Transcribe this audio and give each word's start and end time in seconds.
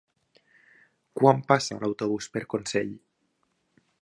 Quan 1.19 1.43
passa 1.53 1.79
l'autobús 1.83 2.31
per 2.37 2.45
Consell? 2.55 2.93